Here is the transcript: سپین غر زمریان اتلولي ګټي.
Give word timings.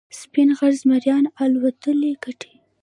سپین 0.19 0.49
غر 0.57 0.73
زمریان 0.81 1.23
اتلولي 1.43 2.11
ګټي. 2.23 2.51